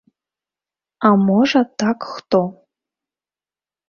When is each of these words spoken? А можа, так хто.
А 1.09 1.11
можа, 1.25 1.61
так 1.83 1.99
хто. 2.13 2.39